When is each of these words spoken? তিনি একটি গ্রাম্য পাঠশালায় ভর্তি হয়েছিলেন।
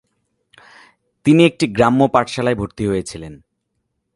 তিনি 1.25 1.41
একটি 1.45 1.65
গ্রাম্য 1.67 2.01
পাঠশালায় 2.07 2.55
ভর্তি 2.55 2.83
হয়েছিলেন। 2.87 3.33